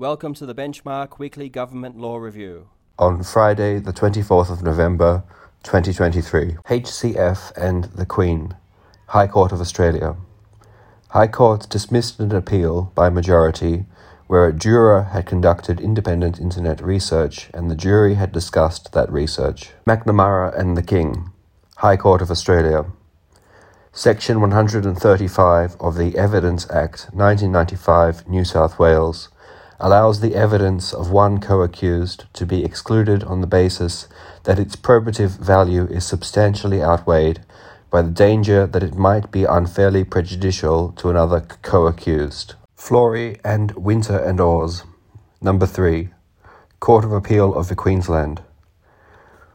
[0.00, 2.70] Welcome to the Benchmark Weekly Government Law Review.
[2.98, 5.24] On Friday, the 24th of November
[5.62, 8.56] 2023, HCF and the Queen,
[9.08, 10.16] High Court of Australia.
[11.10, 13.84] High Court dismissed an appeal by majority
[14.26, 19.72] where a juror had conducted independent internet research and the jury had discussed that research.
[19.86, 21.30] McNamara and the King,
[21.76, 22.86] High Court of Australia.
[23.92, 29.28] Section 135 of the Evidence Act 1995, New South Wales,
[29.80, 34.06] allows the evidence of one co accused to be excluded on the basis
[34.44, 37.40] that its probative value is substantially outweighed
[37.90, 42.54] by the danger that it might be unfairly prejudicial to another co accused.
[42.76, 44.84] Florey and Winter and Oars.
[45.40, 46.10] Number 3.
[46.78, 48.42] Court of Appeal of the Queensland.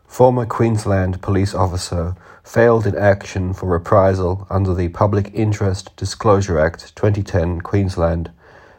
[0.06, 6.96] Former Queensland police officer failed in action for reprisal under the Public Interest Disclosure Act
[6.96, 8.32] 2010 Queensland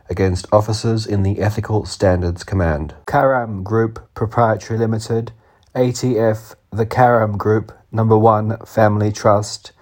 [0.09, 2.95] against officers in the Ethical Standards Command.
[3.07, 5.33] Karam Group Proprietary Limited,
[5.75, 9.73] ATF, the Karam Group, Number 1 Family Trust,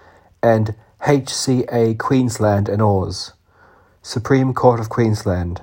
[0.41, 3.33] and HCA Queensland and Oars.
[4.01, 5.61] Supreme Court of Queensland.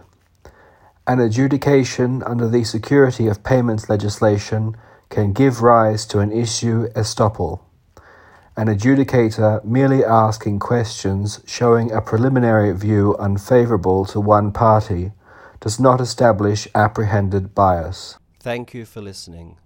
[1.07, 4.77] An adjudication under the security of payments legislation
[5.11, 7.61] can give rise to an issue estoppel.
[8.55, 15.12] An adjudicator merely asking questions showing a preliminary view unfavourable to one party
[15.61, 18.19] does not establish apprehended bias.
[18.41, 19.56] Thank you for listening.